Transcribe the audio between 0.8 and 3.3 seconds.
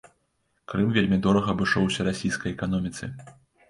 вельмі дорага абышоўся расійскай эканоміцы.